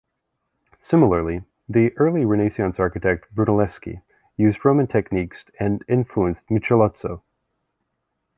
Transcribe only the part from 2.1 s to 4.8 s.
Renaissance architect Brunelleschi used